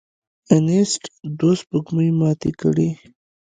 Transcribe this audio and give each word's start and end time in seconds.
انیسټ 0.53 1.03
دوه 1.37 1.53
سپوږمۍ 1.59 2.09
ماتې 2.19 2.51
کړې. 2.59 2.89